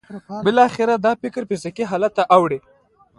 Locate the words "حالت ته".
1.91-2.23